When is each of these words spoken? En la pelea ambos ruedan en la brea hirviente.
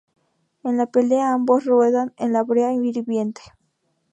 En 0.63 0.77
la 0.77 0.87
pelea 0.87 1.31
ambos 1.31 1.65
ruedan 1.65 2.11
en 2.17 2.33
la 2.33 2.41
brea 2.41 2.73
hirviente. 2.73 3.43